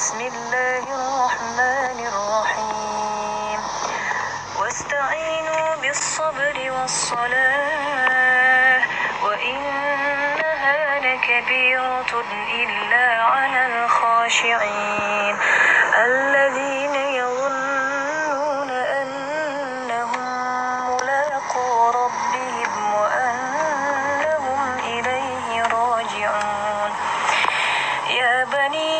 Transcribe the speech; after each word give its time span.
بسم 0.00 0.20
الله 0.20 0.84
الرحمن 0.96 1.98
الرحيم. 2.12 3.60
واستعينوا 4.58 5.66
بالصبر 5.82 6.56
والصلاة 6.76 8.00
وإنها 9.24 11.00
لكبيرة 11.04 12.12
إلا 12.62 13.06
على 13.24 13.60
الخاشعين. 13.66 15.36
الذين 16.08 16.94
يظنون 17.20 18.70
أنهم 18.70 20.22
ملاقو 20.88 21.90
ربهم 21.90 22.72
وأنهم 22.94 24.60
إليه 24.78 25.48
راجعون. 25.62 26.92
يا 28.10 28.44
بني 28.44 28.99